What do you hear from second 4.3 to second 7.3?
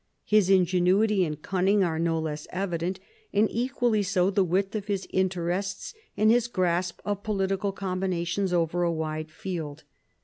the width of his in terests and his grasp of